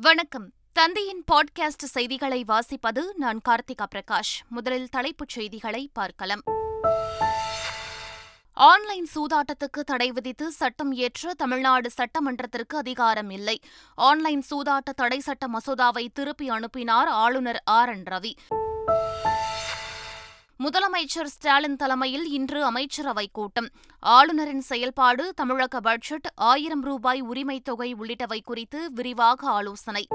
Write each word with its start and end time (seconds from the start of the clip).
வணக்கம். 0.00 0.52
தந்தையின் 0.72 1.24
பாட்காஸ்ட் 1.32 1.84
செய்திகளை 1.84 2.44
வாசிப்பது 2.48 3.02
நான் 3.16 3.40
கார்த்திகா 3.48 3.86
பிரகாஷ். 3.94 4.48
முதலில் 4.48 4.88
தலைப்புச் 4.88 5.28
செய்திகளை 5.28 5.90
பார்க்கலாம். 5.92 6.40
ஆன்லைன் 8.52 9.08
சூதாட்டத்துக்கு 9.14 9.80
தடை 9.84 10.12
விதித்து 10.12 10.52
சட்டம் 10.52 10.92
இயற்ற 10.92 11.34
தமிழ்நாடு 11.34 11.90
சட்டமன்றத்திற்கு 11.96 12.76
அதிகாரம் 12.76 13.30
இல்லை. 13.30 13.60
ஆன்லைன் 13.94 14.44
சூதாட்ட 14.50 14.92
தடை 14.96 15.18
சட்ட 15.18 15.48
மசோதாவை 15.48 16.06
திருப்பி 16.12 16.48
அனுப்பினார் 16.48 17.08
ஆளுநர் 17.08 17.62
ஆர். 17.64 17.88
என். 17.88 18.02
ரவி. 18.10 18.32
முதலமைச்சர் 20.64 21.24
ஸ்டாலின் 21.24 21.76
தலைமையில் 21.76 22.30
இன்று 22.30 22.72
அமைச்சரவைக் 22.72 23.32
கூட்டம். 23.32 23.68
ஆளுநரின் 24.00 24.60
செயல்பாடு 24.60 25.32
தமிழக 25.34 25.80
பட்ஜெட் 25.80 26.26
ஆயிரம் 26.34 26.82
ரூபாய் 26.82 27.22
உரிமைத் 27.22 27.64
தொகை 27.64 27.94
உள்ளிட்டவை 27.94 28.38
குறித்து 28.44 28.92
விரிவாக 28.92 29.48
ஆலோசனை. 29.48 30.06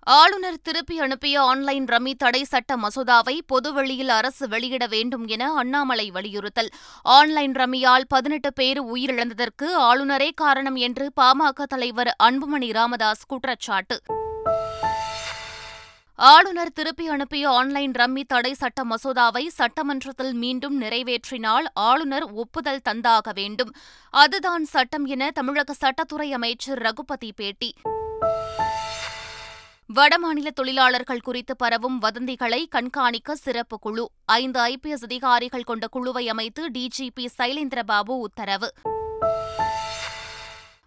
ஆளுநர் 0.00 0.60
திருப்பி 0.62 1.00
அனுப்பிய 1.00 1.42
ஆன்லைன் 1.42 1.84
ரம்மி 1.84 2.12
தடை 2.12 2.44
சட்ட 2.44 2.76
மசோதாவை 2.76 3.38
பொதுவெளியில் 3.46 4.08
அரசு 4.08 4.48
வெளியிட 4.48 4.86
வேண்டும் 4.86 5.26
என 5.26 5.52
அண்ணாமலை 5.52 6.10
வலியுறுத்தல். 6.10 6.68
ஆன்லைன் 7.02 7.52
ரம்மியால் 7.52 8.02
பதினெட்டு 8.08 8.52
பேர் 8.52 8.82
உயிரிழந்ததற்கு 8.82 9.62
ஆளுநரே 9.62 10.30
காரணம் 10.34 10.76
என்று 10.76 11.12
பாமக 11.20 11.62
தலைவர் 11.68 12.16
அன்புமணி 12.22 12.72
ராமதாஸ் 12.72 13.26
குற்றச்சாட்டு. 13.26 14.00
ஆளுநர் 16.16 16.72
திருப்பி 16.72 17.08
அனுப்பிய 17.08 17.50
ஆன்லைன் 17.50 17.90
ரம்மி 17.90 18.22
தடை 18.26 18.54
சட்ட 18.54 18.84
மசோதாவை 18.84 19.46
சட்டமன்றத்தில் 19.46 20.34
மீண்டும் 20.34 20.80
நிறைவேற்றினால் 20.80 21.64
ஆளுநர் 21.74 22.32
ஒப்புதல் 22.32 22.80
தந்தாக 22.88 23.34
வேண்டும். 23.34 23.74
அதுதான் 24.10 24.64
சட்டம் 24.64 25.06
என 25.06 25.30
தமிழக 25.30 25.74
சட்டத்துறை 25.80 26.30
அமைச்சர் 26.30 26.78
ரகுபதி 26.78 27.32
பேட்டி. 27.36 27.74
வடமாநில 29.94 30.48
தொழிலாளர்கள் 30.54 31.20
குறித்து 31.20 31.56
பரவும் 31.56 32.02
வதந்திகளை 32.02 32.66
கண்காணிக்க 32.68 33.36
சிறப்பு 33.36 33.78
குழு. 33.78 34.10
ஐந்து 34.24 34.60
ஐபிஎஸ் 34.60 35.02
அதிகாரிகள் 35.02 35.62
கொண்ட 35.62 35.86
குழுவை 35.86 36.28
அமைத்து 36.28 36.70
டிஜிபி 36.70 37.26
சைலேந்திரபாபு 37.38 38.02
உத்தரவு. 38.04 38.72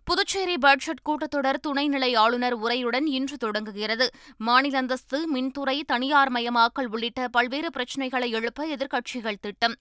புதுச்சேரி 0.08 0.58
பட்ஜெட் 0.58 1.02
கூட்டத்தொடர் 1.05 1.59
துணைநிலை 1.67 2.17
ஆளுநர் 2.17 2.59
உரையுடன் 2.59 3.05
இன்று 3.05 3.38
தொடங்குகிறது. 3.38 4.09
மாநில 4.38 4.77
அந்தஸ்து 4.77 5.27
மின்துறை 5.36 5.81
தனியார் 5.86 6.31
மயமாக்கல் 6.31 6.88
உள்ளிட்ட 6.91 7.27
பல்வேறு 7.27 7.72
பிரச்சினைகளை 7.72 8.31
எழுப்ப 8.31 8.67
எதிர்க்கட்சிகள் 8.67 9.39
திட்டம். 9.41 9.75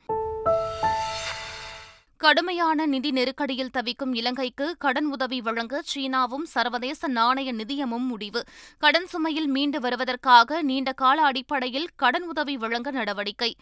கடுமையான 2.17 2.87
நிதி 2.87 3.11
நெருக்கடியில் 3.11 3.71
தவிக்கும் 3.71 4.15
இலங்கைக்கு 4.15 4.77
கடன் 4.79 5.05
உதவி 5.05 5.41
வழங்க 5.41 5.83
சீனாவும் 5.95 6.45
சர்வதேச 6.45 7.09
நாணய 7.09 7.53
நிதியமும் 7.53 8.07
முடிவு. 8.07 8.45
கடன் 8.79 9.07
சுமையில் 9.13 9.47
மீண்டு 9.47 9.81
வருவதற்காக 9.81 10.63
நீண்ட 10.63 10.93
கால 10.93 11.23
அடிப்படையில் 11.23 11.89
கடன் 11.97 12.23
உதவி 12.23 12.57
வழங்க 12.57 12.91
நடவடிக்கை. 12.91 13.57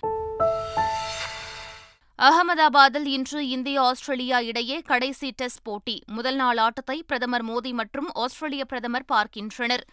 அகமதாபாத்தில் 2.19 3.07
இன்று 3.07 3.49
இந்தியா 3.49 3.83
ஆஸ்திரேலியா 3.83 4.39
இடையே 4.41 4.81
கடைசி 4.81 5.31
டெஸ்ட் 5.31 5.63
போட்டி. 5.63 6.03
முதல் 6.07 6.37
நாள் 6.37 6.57
ஆட்டத்தை 6.57 7.03
பிரதமர் 7.07 7.45
மோடி 7.45 7.73
மற்றும் 7.73 8.11
ஆஸ்திரேலிய 8.15 8.65
பிரதமர் 8.65 9.05
பார்க்கின்றனர். 9.05 9.85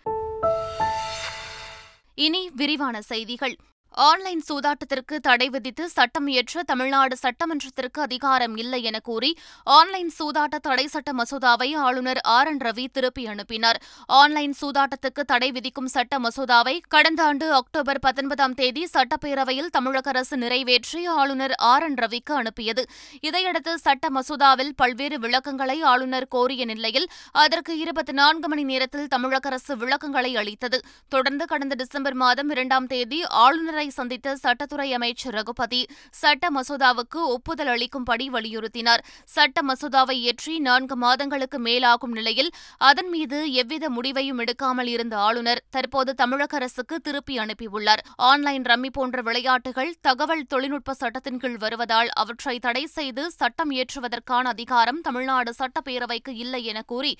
இனி 2.16 2.49
விரிவான 2.55 3.02
செய்திகள். 3.02 3.55
ஆன்லைன் 3.97 4.42
சூதாட்டத்திற்கு 4.50 5.16
தடை 5.22 5.50
விதித்து 5.50 5.89
சட்டம் 5.89 6.28
இயற்ற 6.28 6.61
தமிழ்நாடு 6.64 7.16
சட்டமன்றத்திற்கு 7.22 8.00
அதிகாரம் 8.00 8.56
இல்லை 8.58 8.83
என 8.83 9.00
கூறி 9.00 9.31
ஆன்லைன் 9.64 10.11
சூதாட்ட 10.20 10.56
தடை 10.61 10.86
சட்ட 10.88 11.14
மசோதாவை 11.14 11.67
ஆளுநர் 11.75 12.22
ஆர் 12.36 12.48
என் 12.48 12.58
ரவி 12.58 12.86
திருப்பி 12.92 13.28
அனுப்பினார். 13.28 13.80
ஆன்லைன் 14.20 14.53
சூதாட்டத்துக்கு 14.61 15.23
தடை 15.25 15.50
விதிக்கும் 15.52 15.88
சட்ட 15.88 16.20
மசோதாவை 16.20 16.75
கடந்த 16.88 17.23
ஆண்டு 17.23 17.53
அக்டோபர் 17.53 18.00
பத்தொன்பதாம் 18.00 18.53
தேதி 18.53 18.88
சட்டப்பேரவையில் 18.94 19.70
தமிழக 19.70 20.09
அரசு 20.09 20.38
நிறைவேற்றி 20.38 21.05
ஆளுநர் 21.05 21.55
ஆர் 21.71 21.83
என் 21.83 21.99
ரவிக்கு 22.04 22.32
அனுப்பியது. 22.32 22.86
இதையடுத்து 23.21 23.77
சட்ட 23.77 24.08
மசோதாவில் 24.10 24.73
பல்வேறு 24.76 25.20
விளக்கங்களை 25.20 25.77
ஆளுநர் 25.82 26.27
கோரிய 26.27 26.65
நிலையில் 26.65 27.10
அதற்கு 27.45 27.77
இருபத்தி 27.77 28.11
நான்கு 28.11 28.48
மணி 28.48 28.64
நேரத்தில் 28.64 29.08
தமிழக 29.08 29.48
அரசு 29.49 29.77
விளக்கங்களை 29.77 30.33
அளித்தது. 30.36 30.82
தொடர்ந்து 31.10 31.45
கடந்த 31.45 31.76
டிசம்பர் 31.83 32.20
மாதம் 32.23 32.49
இரண்டாம் 32.49 32.88
தேதி 32.88 33.21
ஆளுநரை 33.45 33.80
ஆளுநரை 33.81 33.97
சந்தித்த 33.99 34.33
சட்டத்துறை 34.43 34.87
அமைச்சர் 34.95 35.36
ரகுபதி 35.37 35.80
சட்ட 36.21 36.43
மசோதாவுக்கு 36.55 37.19
ஒப்புதல் 37.36 37.71
அளிக்கும்படி 37.73 38.25
வலியுறுத்தினார். 38.36 39.02
சட்ட 39.36 39.58
மசோதாவை 39.69 40.15
இயற்றி 40.23 40.53
நான்கு 40.67 40.95
மாதங்களுக்கு 41.03 41.58
மேலாகும் 41.67 42.14
நிலையில் 42.17 42.52
அதன் 42.89 43.09
மீது 43.14 43.37
எவ்வித 43.61 43.86
முடிவையும் 43.97 44.41
எடுக்காமல் 44.43 44.89
இருந்த 44.95 45.15
ஆளுநர் 45.27 45.64
தற்போது 45.75 46.14
தமிழக 46.21 46.55
அரசுக்கு 46.59 46.97
திருப்பி 47.08 47.37
அனுப்பியுள்ளார். 47.43 48.03
ஆன்லைன் 48.30 48.67
ரம்மி 48.71 48.91
போன்ற 48.97 49.17
விளையாட்டுகள் 49.30 49.91
தகவல் 50.08 50.45
தொழில்நுட்ப 50.53 50.95
சட்டத்தின் 51.02 51.41
கீழ் 51.43 51.59
வருவதால் 51.65 52.11
அவற்றை 52.23 52.55
தடை 52.67 52.86
செய்து 52.97 53.25
சட்டம் 53.39 53.73
இயற்றுவதற்கான 53.77 54.45
அதிகாரம் 54.55 55.02
தமிழ்நாடு 55.09 55.53
சட்டப்பேரவைக்கு 55.61 56.36
இல்லை 56.45 56.64
என 56.73 56.81
கூறி 56.93 57.15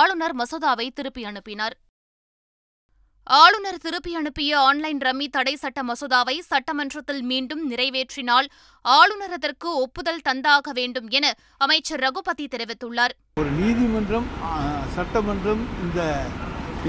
ஆளுநர் 0.00 0.36
மசோதாவை 0.42 0.88
திருப்பி 1.00 1.24
அனுப்பினார். 1.32 1.76
ஆளுநர் 3.26 3.78
திருப்பி 3.82 4.12
அனுப்பிய 4.20 4.50
ஆன்லைன் 4.68 4.98
ரம்மி 5.04 5.26
தடை 5.34 5.52
சட்ட 5.60 5.82
மசோதாவை 5.90 6.34
சட்டமன்றத்தில் 6.48 7.22
மீண்டும் 7.30 7.62
நிறைவேற்றினால் 7.70 8.48
ஆளுநர் 8.84 9.34
அதற்கு 9.36 9.68
ஒப்புதல் 9.84 10.20
தந்தாக 10.28 10.72
வேண்டும் 10.78 11.08
என 11.18 11.30
அமைச்சர் 11.66 12.02
ரகுபதி 12.06 12.46
தெரிவித்துள்ளார். 12.54 13.14
ஒரு 13.40 13.50
நீதிமன்றம் 13.60 14.28
சட்டமன்றம் 14.96 15.62
இந்த 15.84 16.00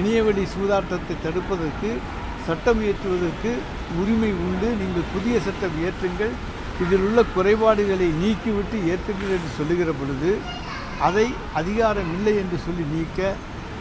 இணையவழி 0.02 0.46
சூதாட்டத்தை 0.56 1.18
தடுப்பதற்கு 1.26 1.92
சட்டம் 2.48 2.82
இயற்றுவதற்கு 2.86 3.54
உரிமை 4.02 4.34
உண்டு. 4.48 4.68
நீங்கள் 4.82 5.10
புதிய 5.16 5.40
சட்டம் 5.48 5.78
இயற்றுங்கள். 5.84 6.36
இதில் 6.84 7.04
உள்ள 7.08 7.20
குறைபாடுகளை 7.36 8.12
நீக்கிவிட்டு 8.22 8.78
ஏற்றுங்கள் 8.94 9.36
என்று 9.38 9.52
சொல்லுகிற 9.58 9.92
பொழுது 10.00 10.32
அதை 11.08 11.28
அதிகாரம் 11.60 12.10
இல்லை 12.18 12.34
என்று 12.42 12.58
சொல்லி 12.66 12.84
நீக்க 12.96 13.36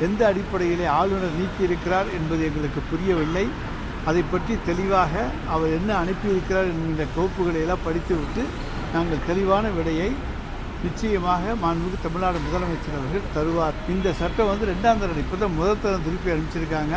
எந்த 0.07 0.21
அடிப்படையிலே 0.31 0.87
ஆளுநர் 0.99 1.39
நீக்கியிருக்கிறார் 1.41 2.09
என்பது 2.19 2.43
எங்களுக்கு 2.49 2.81
புரியவில்லை. 2.91 3.47
அதை 4.11 4.23
பற்றி 4.33 4.55
தெளிவாக 4.69 5.13
அவர் 5.55 5.75
என்ன 5.79 5.91
அனுப்பியிருக்கிறார் 6.03 6.71
என்கின்ற 6.73 7.05
கோப்புகளை 7.17 7.61
எல்லாம் 7.65 7.85
படித்துவிட்டு 7.87 8.43
நாங்கள் 8.95 9.27
தெளிவான 9.29 9.69
விடையை 9.79 10.11
நிச்சயமாக 10.85 11.55
மாண்புமிகு 11.63 11.99
தமிழ்நாடு 12.07 12.39
முதலமைச்சர் 12.47 12.99
அவர்கள் 12.99 13.31
தருவார். 13.37 13.79
இந்த 13.95 14.09
சட்டம் 14.21 14.51
வந்து 14.53 14.71
ரெண்டாம் 14.73 15.01
தரம் 15.03 15.23
இப்போ 15.25 15.39
தான் 15.43 15.57
முதல் 15.61 15.83
தரம் 15.85 16.07
திருப்பி 16.09 16.35
அனுப்பிச்சிருக்காங்க. 16.35 16.95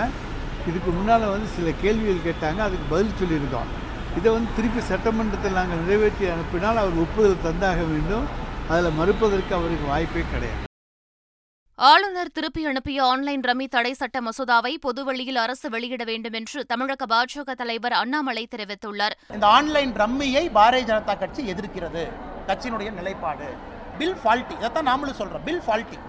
இதுக்கு 0.69 0.89
முன்னால் 0.97 1.31
வந்து 1.33 1.49
சில 1.57 1.71
கேள்விகள் 1.83 2.25
கேட்டாங்க 2.27 2.61
அதுக்கு 2.67 2.91
பதில் 2.93 3.17
சொல்லியிருக்கோம். 3.23 3.71
இதை 4.19 4.29
வந்து 4.37 4.55
திருப்பி 4.59 4.83
சட்டமன்றத்தில் 4.91 5.59
நாங்கள் 5.61 5.83
நிறைவேற்றி 5.83 6.31
அனுப்பினால் 6.35 6.83
அவர் 6.83 7.03
ஒப்புதல் 7.05 7.43
தந்தாக 7.49 7.83
வேண்டும். 7.95 8.27
அதில் 8.71 8.97
மறுப்பதற்கு 9.01 9.53
அவருக்கு 9.59 9.93
வாய்ப்பே 9.93 10.23
கிடையாது. 10.33 10.66
ஆளுநர் 11.85 12.31
திருப்பி 12.35 12.61
அனுப்பிய 12.69 12.99
ஆன்லைன் 13.07 13.43
ரம்மி 13.47 13.65
தடை 13.73 13.91
சட்ட 13.97 14.17
மசோதாவை 14.27 14.71
பொதுவெளியில் 14.85 15.37
அரசு 15.41 15.67
வெளியிட 15.73 16.03
வேண்டும் 16.09 16.35
என்று 16.39 16.59
தமிழக 16.71 17.05
பாஜக 17.11 17.53
தலைவர் 17.59 17.95
அண்ணாமலை 17.99 18.43
தெரிவித்துள்ளார். 18.53 19.15
இந்த 19.35 19.45
ஆன்லைன் 19.57 19.91
ரம்மியை 20.01 20.43
பாரதிய 20.55 20.87
ஜனதா 20.89 21.15
கட்சி 21.23 21.43
எதிர்க்கிறது. 21.53 22.03
கட்சியினுடைய 22.47 22.91
நிலைப்பாடு. 22.99 23.49
பில் 23.99 24.17
ஃபால்ட்டி 24.23 24.55
இதைத்தான் 24.59 24.89
நாமளும் 24.91 25.19
சொல்றோம். 25.19 25.45
பில் 25.49 25.61
ஃபால்ட்டி 25.67 25.99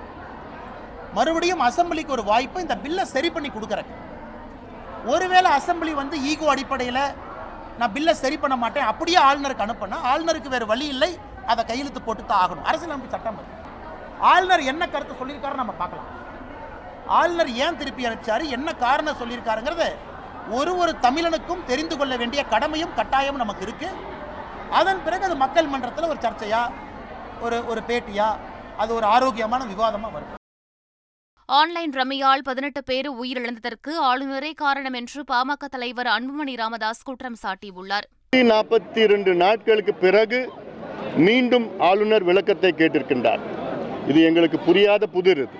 மறுபடியும் 1.18 1.64
அசம்பிளிக்கு 1.68 2.16
ஒரு 2.18 2.24
வாய்ப்பு 2.30 2.64
இந்த 2.66 2.78
பில்லை 2.86 3.06
சரி 3.14 3.30
பண்ணி 3.36 3.52
கொடுக்குறக்கு. 3.58 3.94
ஒருவேளை 5.12 5.52
அசம்பிளி 5.58 5.94
வந்து 6.02 6.16
ஈகோ 6.32 6.50
அடிப்படையில் 6.54 7.04
நான் 7.80 7.94
பில்லை 7.98 8.16
சரி 8.24 8.38
பண்ண 8.44 8.58
மாட்டேன். 8.64 8.88
அப்படியே 8.92 9.20
ஆளுநருக்கு 9.28 9.66
அனுப்பினா 9.68 10.00
ஆளுநருக்கு 10.14 10.56
வேறு 10.56 10.72
வழி 10.72 10.88
இல்லை. 10.96 11.12
அதை 11.52 11.62
கையெழுத்து 11.68 12.00
போட்டு 12.08 12.22
தான் 12.24 12.42
ஆகணும். 12.44 12.66
அரசியலமைப்பு 12.70 13.14
சட்டம் 13.16 13.56
ஆளுநர் 14.32 14.68
என்ன 14.72 14.82
கருத்தை 14.92 15.14
சொல்லியிருக்காரு 15.20 15.60
நம்ம 15.62 15.74
பார்க்கலாம். 15.80 16.08
ஆளுநர் 17.18 17.50
ஏன் 17.64 17.78
திருப்பி 17.80 18.06
அனுப்பிச்சாரு? 18.06 18.44
என்ன 18.56 18.68
காரணம் 18.84 19.20
சொல்லியிருக்காருங்கிறத 19.20 19.84
ஒரு 20.58 20.72
ஒரு 20.82 20.92
தமிழனுக்கும் 21.04 21.64
தெரிந்து 21.70 21.96
கொள்ள 21.96 22.16
வேண்டிய 22.16 22.42
கடமையும் 22.52 22.96
கட்டாயமும் 22.98 23.42
நமக்கு 23.42 23.64
இருக்கு. 23.66 23.88
அதன் 24.80 25.02
பிறகு 25.04 25.26
அது 25.28 25.36
மக்கள் 25.44 25.70
மன்றத்தில் 25.72 26.10
ஒரு 26.12 26.20
சர்ச்சையா 26.24 26.62
ஒரு 27.46 27.58
ஒரு 27.72 27.80
பேட்டியா 27.88 28.28
அது 28.82 28.90
ஒரு 28.94 29.06
ஆரோக்கியமான 29.14 29.64
விவாதமா 29.72 30.08
வரும். 30.16 30.34
ஆன்லைன் 31.48 31.92
ரம்மியால் 31.98 32.42
பதினெட்டு 32.48 32.80
பேர் 32.88 33.08
உயிரிழந்ததற்கு 33.20 33.92
ஆளுநரே 34.10 34.50
காரணம் 34.62 34.96
என்று 35.00 35.20
பாமக 35.32 35.68
தலைவர் 35.74 36.10
அன்புமணி 36.16 36.54
ராமதாஸ் 36.62 37.06
குற்றம் 37.08 37.38
சாட்டியுள்ளார். 37.42 38.08
நாற்பத்தி 38.52 39.00
இரண்டு 39.06 39.34
நாட்களுக்கு 39.44 39.94
பிறகு 39.94 40.40
மீண்டும் 41.26 41.68
ஆளுநர் 41.90 42.26
விளக்கத்தை 42.30 42.72
கேட்டிருக்கின்றார். 42.80 43.44
இது 44.10 44.18
எங்களுக்கு 44.28 44.58
புரியாத 44.68 45.04
புதிர் 45.14 45.40
இது. 45.44 45.56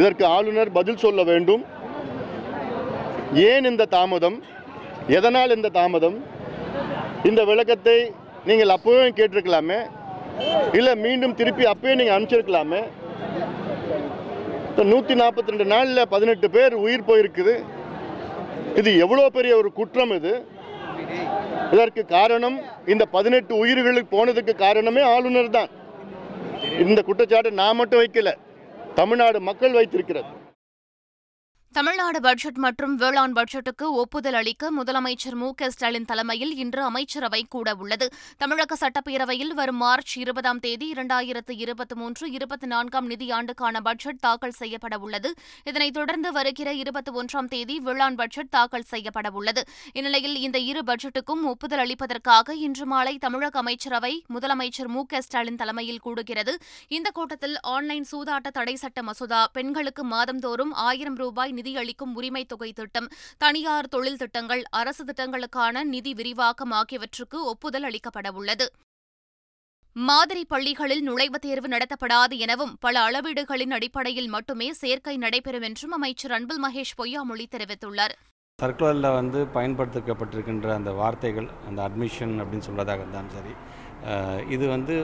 இதற்கு 0.00 0.24
ஆளுநர் 0.36 0.70
பதில் 0.78 1.02
சொல்ல 1.02 1.22
வேண்டும். 1.30 1.62
ஏன் 3.50 3.66
இந்த 3.70 3.84
தாமதம்? 3.96 4.38
எதனால் 5.18 5.56
இந்த 5.56 5.68
தாமதம்? 5.78 6.16
இந்த 7.30 7.40
விளக்கத்தை 7.50 7.98
நீங்கள் 8.48 8.74
அப்போவே 8.76 9.04
கேட்டிருக்கலாமே? 9.18 9.80
இல்லை 10.78 10.92
மீண்டும் 11.04 11.36
திருப்பி 11.40 11.64
அப்பயே 11.72 11.94
நீங்கள் 12.00 12.16
அனுப்பிச்சிருக்கலாமே? 12.16 12.82
இப்போ 14.68 14.84
நூற்றி 14.92 15.14
நாற்பத்தி 15.20 15.52
ரெண்டு 15.52 15.66
நாளில் 15.74 16.10
பதினெட்டு 16.14 16.46
பேர் 16.56 16.74
உயிர் 16.84 17.08
போயிருக்குது. 17.08 17.54
இது 18.80 18.90
எவ்வளோ 19.04 19.24
பெரிய 19.36 19.52
ஒரு 19.60 19.70
குற்றம் 19.78 20.14
இது? 20.18 20.32
இதற்கு 21.74 22.02
காரணம் 22.16 22.56
இந்த 22.92 23.04
பதினெட்டு 23.16 23.52
உயிர்களுக்கு 23.62 24.10
போனதுக்கு 24.16 24.54
காரணமே 24.64 25.02
ஆளுநர் 25.14 25.54
தான். 25.58 25.70
இந்த 26.78 27.02
குற்றச்சாட்டு 27.02 27.50
நான் 27.52 27.76
மட்டும் 27.76 28.00
வைக்கல 28.00 28.30
தமிழ்நாடு 28.94 29.40
மக்கள் 29.40 29.72
வைத்திருக்கிறது. 29.72 30.30
தமிழ்நாடு 31.74 32.20
பட்ஜெட் 32.20 32.58
மற்றும் 32.58 32.94
வேளாண் 32.94 33.34
பட்ஜெட்டுக்கு 33.36 33.86
ஒப்புதல் 34.00 34.34
அளிக்க 34.34 34.70
முதலமைச்சர் 34.72 35.36
மு 35.36 35.54
க 35.54 35.68
ஸ்டாலின் 35.70 36.04
தலைமையில் 36.04 36.56
இன்று 36.56 36.82
அமைச்சரவை 36.82 37.40
கூட 37.48 37.74
உள்ளது 37.74 38.06
தமிழக 38.36 38.76
சட்டப்பேரவையில் 38.80 39.54
வரும் 39.54 39.76
மார்ச் 39.76 40.18
இருபதாம் 40.18 40.60
தேதி 40.60 40.86
இரண்டாயிரத்து 40.92 41.54
இருபத்தி 41.56 41.94
மூன்று 41.94 42.30
இருபத்தி 42.30 42.66
நான்காம் 42.66 43.08
நிதியாண்டுக்கான 43.10 43.80
பட்ஜெட் 43.82 44.20
தாக்கல் 44.20 44.56
செய்யப்பட 44.58 44.98
உள்ளது. 44.98 45.30
இதனைத் 45.64 45.94
தொடர்ந்து 45.94 46.32
வருகிற 46.32 46.72
இருபத்தி 46.72 47.12
ஒன்றாம் 47.12 47.48
தேதி 47.54 47.80
வேளாண் 47.80 48.14
பட்ஜெட் 48.14 48.50
தாக்கல் 48.50 48.86
செய்யப்பட 48.92 49.30
உள்ளது. 49.30 49.64
இந்நிலையில் 49.92 50.36
இந்த 50.36 50.58
இரு 50.58 50.82
பட்ஜெட்டுக்கும் 50.86 51.42
ஒப்புதல் 51.44 51.82
அளிப்பதற்காக 51.86 52.56
இன்று 52.66 52.86
மாலை 52.86 53.18
தமிழக 53.18 53.58
அமைச்சரவை 53.58 54.12
முதலமைச்சர் 54.34 54.92
மு 54.96 55.04
க 55.06 55.20
ஸ்டாலின் 55.20 55.56
தலைமையில் 55.56 56.02
கூடுகிறது. 56.04 56.54
இந்த 56.88 57.10
கூட்டத்தில் 57.10 57.58
ஆன்லைன் 57.60 58.06
சூதாட்ட 58.12 58.54
தடை 58.60 58.76
சட்ட 58.76 59.02
மசோதா 59.02 59.42
பெண்களுக்கு 59.52 60.04
மாதந்தோறும் 60.04 60.72
ஆயிரம் 60.72 61.16
ரூபாய் 61.16 61.60
நிதியளிக்கும் 61.62 62.14
உரிமை 62.14 62.44
தொகை 62.44 62.72
திட்டம் 62.72 63.10
தனியார் 63.38 63.88
தொழில் 63.88 64.16
திட்டங்கள் 64.16 64.62
அரசு 64.70 65.04
திட்டங்களுக்கான 65.04 65.84
நிதி 65.94 66.14
விரிவாக்கம் 66.14 66.70
ஆகியவற்றுக்கு 66.70 67.44
ஒப்புதல் 67.44 67.88
அளிக்கப்படவுள்ளது 67.90 68.68
மாதிரி 69.96 70.42
பள்ளிகளில் 70.44 71.02
நுழைவுத் 71.08 71.44
தேர்வு 71.46 71.68
நடத்தப்படாது 71.68 72.34
எனவும் 72.38 72.76
பல 72.80 73.00
அளவீடுகளின் 73.00 73.70
அடிப்படையில் 73.70 74.28
மட்டுமே 74.28 74.68
சேர்க்கை 74.72 75.16
நடைபெறும் 75.16 75.62
என்றும் 75.62 75.90
அமைச்சர் 75.90 76.32
அன்பில் 76.32 76.62
மகேஷ் 76.64 76.94
பொய்யாமொழி 77.00 77.46
தெரிவித்துள்ளார். 77.56 78.14
சர்க்குலரில் 78.58 79.14
வந்து 79.14 79.40
பயன்படுத்தப்பட்டிருக்கின்ற 79.54 80.68
அந்த 80.74 80.90
வார்த்தைகள் 80.92 81.48
அந்த 81.68 81.80
அட்மிஷன் 81.82 82.34
அப்படின்னு 82.40 82.66
சொல்கிறதாக 82.68 83.02
இருந்தாலும் 83.02 83.34
சரி. 83.36 83.52
இது 84.54 84.64
வந்து 84.74 84.94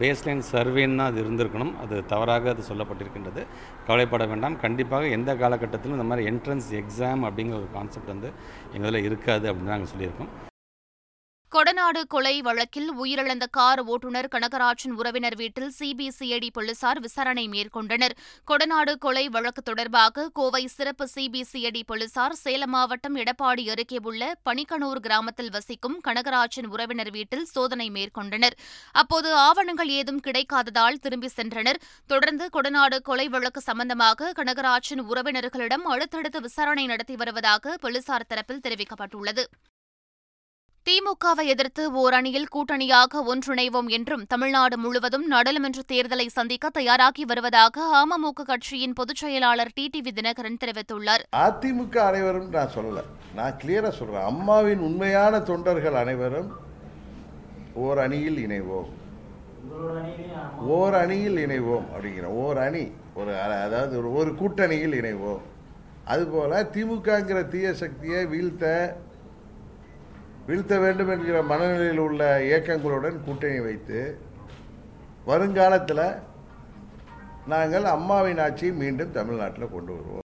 பேஸ்லைன் 0.00 0.42
சர்வேன்னு 0.52 1.04
அது 1.10 1.18
இருந்திருக்கணும். 1.24 1.72
அது 1.84 1.94
தவறாக 2.12 2.50
அது 2.54 2.64
சொல்லப்பட்டிருக்கின்றது. 2.70 3.44
கவலைப்பட 3.86 4.26
வேண்டாம். 4.32 4.58
கண்டிப்பாக 4.64 5.14
எந்த 5.18 5.34
காலகட்டத்திலும் 5.42 5.96
இந்த 5.98 6.08
மாதிரி 6.10 6.28
என்ட்ரன்ஸ் 6.32 6.70
எக்ஸாம் 6.82 7.24
அப்படிங்கிற 7.28 7.58
ஒரு 7.62 7.70
கான்செப்ட் 7.78 8.14
வந்து 8.14 8.30
எங்களில் 8.76 9.06
இருக்காது 9.10 9.46
அப்படின்னு 9.52 9.74
நாங்கள் 9.74 9.92
சொல்லியிருக்கோம். 9.94 10.30
கொடநாடு 11.54 12.00
கொலை 12.12 12.40
வழக்கில் 12.46 12.88
உயிரிழந்த 13.02 13.44
கார் 13.50 13.80
ஓட்டுநர் 13.92 14.28
கனகராஜன் 14.32 14.94
உறவினர் 15.00 15.36
வீட்டில் 15.40 15.70
சிபிசிஐடி 15.78 16.48
போலீசார் 16.56 17.00
விசாரணை 17.00 17.44
மேற்கொண்டனர். 17.48 18.14
கொடநாடு 18.50 18.92
கொலை 19.04 19.28
வழக்கு 19.28 19.62
தொடர்பாக 19.62 20.26
கோவை 20.38 20.62
சிறப்பு 20.66 21.04
சிபிசிஐடி 21.14 21.82
போலீசார் 21.86 22.34
சேலம் 22.42 22.70
மாவட்டம் 22.70 23.16
எடப்பாடி 23.16 23.64
அருகே 23.74 24.00
உள்ள 24.02 24.28
பனிக்கனூர் 24.48 25.00
கிராமத்தில் 25.06 25.50
வசிக்கும் 25.56 25.96
கனகராஜன் 26.08 26.68
உறவினர் 26.74 27.10
வீட்டில் 27.10 27.46
சோதனை 27.54 27.88
மேற்கொண்டனர். 27.90 28.58
அப்போது 28.92 29.30
ஆவணங்கள் 29.46 29.88
ஏதும் 29.88 30.20
கிடைக்காததால் 30.20 31.00
திரும்பி 31.06 31.30
சென்றனர். 31.36 31.80
தொடர்ந்து 32.06 32.48
கொடநாடு 32.58 32.98
கொலை 33.02 33.28
வழக்கு 33.28 33.60
சம்பந்தமாக 33.60 34.32
கனகராஜன் 34.42 35.04
உறவினர்களிடம் 35.10 35.88
அடுத்தடுத்து 35.94 36.40
விசாரணை 36.40 36.86
நடத்தி 36.86 37.16
வருவதாக 37.16 37.76
போலீசார் 37.80 38.30
தரப்பில் 38.34 38.64
தெரிவிக்கப்பட்டுள்ளது. 38.68 39.44
திமுகவை 40.84 41.44
எதிர்த்து 41.44 41.92
ஓர் 41.92 42.14
அணியில் 42.14 42.46
கூட்டணியாக 42.54 43.22
ஒன்றிணைவோம் 43.26 43.86
என்றும் 43.86 44.24
தமிழ்நாடு 44.28 44.78
முழுவதும் 44.78 45.26
நாடாளுமன்ற 45.26 45.80
தேர்தலை 45.92 46.26
சந்திக்க 46.26 46.68
தயாராகி 46.68 47.24
வருவதாக 47.24 47.80
அமமுக 48.02 48.42
கட்சியின் 48.42 48.92
பொதுச் 48.92 49.16
செயலாளர் 49.16 49.72
டிடிவி 49.80 50.10
தினகரன் 50.14 50.60
தெரிவித்துள்ளார். 50.64 51.22
அதிமுக 51.36 51.96
அனைவரும் 51.98 52.48
நான் 52.48 52.70
சொல்லல. 52.74 53.02
நான் 53.34 53.56
கிளியரா 53.64 53.90
சொல்றேன். 53.90 54.24
அம்மாவின் 54.32 54.78
உண்மையான 54.78 55.40
தொண்டர்கள் 55.40 55.94
அனைவரும் 55.94 56.50
ஓர் 57.74 57.98
அணியில் 57.98 58.40
இணைவோம். 58.46 58.88
ஓர் 60.76 60.94
அணியில் 60.94 61.36
இணைவோம் 61.46 61.84
அப்படிங்கிற 61.94 62.24
ஓர் 62.24 62.58
அணி 62.58 62.92
ஒரு 63.14 63.40
அதாவது 63.40 63.98
ஒரு 63.98 64.12
ஒரு 64.12 64.30
கூட்டணியில் 64.30 64.96
இணைவோம். 65.02 65.44
அதுபோல 66.04 66.62
திமுகங்கிற 66.72 67.48
தீய 67.48 67.74
சக்தியை 67.74 68.26
வீழ்த்த 68.26 68.96
வீழ்த்த 70.48 70.74
வேண்டும் 70.82 71.10
என்கிற 71.14 71.38
மனநிலையில் 71.50 72.02
உள்ள 72.04 72.22
இயக்கங்களுடன் 72.48 73.16
கூட்டணி 73.24 73.58
வைத்து 73.66 73.98
வருங்காலத்தில் 75.30 76.06
நாங்கள் 77.52 77.92
அம்மாவின் 77.96 78.40
ஆட்சியை 78.44 78.72
மீண்டும் 78.82 79.16
தமிழ்நாட்டில் 79.18 79.74
கொண்டு 79.74 79.92
வருவோம். 79.96 80.24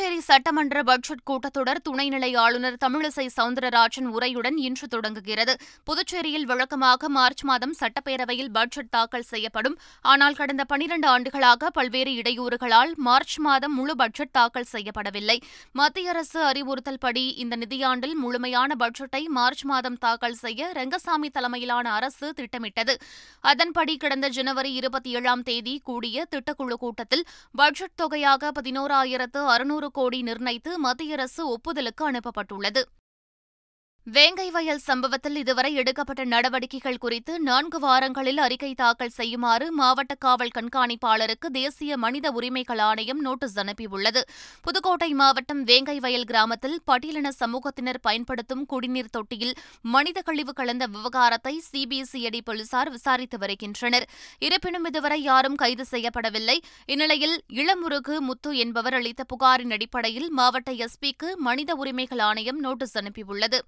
புதுச்சேரி 0.00 0.22
சட்டமன்ற 0.28 0.82
பட்ஜெட் 0.88 1.22
கூட்டத்தொடர் 1.28 1.80
துணைநிலை 1.86 2.28
ஆளுநர் 2.42 2.76
தமிழிசை 2.84 3.24
சவுந்தரராஜன் 3.36 4.06
உரையுடன் 4.16 4.56
இன்று 4.66 4.86
தொடங்குகிறது. 4.88 5.54
புதுச்சேரியில் 5.88 6.46
வழக்கமாக 6.50 7.08
மார்ச் 7.16 7.42
மாதம் 7.48 7.74
சட்டப்பேரவையில் 7.80 8.48
பட்ஜெட் 8.56 8.90
தாக்கல் 8.90 9.26
செய்யப்படும். 9.32 9.76
ஆனால் 10.12 10.36
கடந்த 10.38 10.64
பனிரண்டு 10.64 11.06
ஆண்டுகளாக 11.08 11.70
பல்வேறு 11.78 12.12
இடையூறுகளால் 12.20 12.92
மார்ச் 13.08 13.36
மாதம் 13.46 13.74
முழு 13.74 13.96
பட்ஜெட் 13.96 14.32
தாக்கல் 14.38 14.68
செய்யப்படவில்லை. 14.72 15.38
மத்திய 15.72 16.14
அரசு 16.14 16.40
அறிவுறுத்தல் 16.44 17.00
படி 17.04 17.24
இந்த 17.44 17.58
நிதியாண்டில் 17.64 18.16
முழுமையான 18.22 18.70
பட்ஜெட்டை 18.84 19.22
மார்ச் 19.38 19.66
மாதம் 19.72 20.00
தாக்கல் 20.06 20.38
செய்ய 20.44 20.70
ரங்கசாமி 20.80 21.30
தலைமையிலான 21.30 21.92
அரசு 21.98 22.28
திட்டமிட்டது. 22.40 22.96
அதன்படி 23.40 23.96
கடந்த 23.96 24.28
ஜனவரி 24.38 24.72
இருபத்தி 24.72 25.12
ஏழாம் 25.20 25.42
தேதி 25.42 25.76
கூடிய 25.84 26.26
திட்டக்குழு 26.36 26.78
கூட்டத்தில் 26.86 27.26
பட்ஜெட் 27.54 27.96
தொகையாக 27.96 28.52
பதினோராயிரத்து 28.60 29.42
அறுநூறு 29.56 29.88
கோடி 29.90 30.22
நிர்ணயித்து 30.22 30.78
மத்திய 30.78 31.12
அரசு 31.12 31.56
ஒப்புதலுக்கு 31.56 32.04
அனுப்பப்பட்டுள்ளது. 32.04 32.84
வேங்கை 34.06 34.50
வயல் 34.50 34.78
சம்பவத்தில் 34.78 35.36
இதுவரை 35.36 35.74
எடுக்கப்பட்ட 35.74 36.24
நடவடிக்கைகள் 36.24 36.98
குறித்து 36.98 37.40
நான்கு 37.40 37.78
வாரங்களில் 37.78 38.38
அறிக்கை 38.38 38.74
தாக்கல் 38.74 39.08
செய்யுமாறு 39.08 39.72
மாவட்ட 39.72 40.14
காவல் 40.14 40.52
கண்காணிப்பாளருக்கு 40.58 41.46
தேசிய 41.46 41.96
மனித 41.96 42.30
உரிமைகள் 42.30 42.78
ஆணையம் 42.78 43.20
நோட்டீஸ் 43.20 43.58
அனுப்பியுள்ளது. 43.58 44.20
புதுக்கோட்டை 44.62 45.14
மாவட்டம் 45.14 45.62
வேங்கை 45.62 45.98
வயல் 45.98 46.24
கிராமத்தில் 46.24 46.80
பட்டியலின 46.86 47.30
சமூகத்தினர் 47.40 48.00
பயன்படுத்தும் 48.02 48.66
குடிநீர் 48.66 49.10
தொட்டியில் 49.10 49.54
மனித 49.80 50.20
கழிவு 50.20 50.52
கலந்த 50.52 50.86
விவகாரத்தை 50.86 51.62
சிபிசிஐடி 51.72 52.40
போலீசார் 52.44 52.90
விசாரித்து 52.90 53.38
வருகின்றனர். 53.38 54.08
இருப்பினும் 54.38 54.84
இதுவரை 54.84 55.22
யாரும் 55.22 55.54
கைது 55.54 55.86
செய்யப்படவில்லை. 55.90 56.56
இந்நிலையில் 56.86 57.42
இளமுருகு 57.52 58.18
முத்து 58.20 58.56
என்பவர் 58.56 58.94
அளித்த 58.94 59.24
புகாரின் 59.24 59.70
அடிப்படையில் 59.70 60.30
மாவட்ட 60.30 60.72
எஸ்பிக்கு 60.72 61.34
மனித 61.34 61.74
உரிமைகள் 61.74 62.18
ஆணையம் 62.18 62.58
நோட்டீஸ் 62.58 62.98
அனுப்பியுள்ளது. 62.98 63.60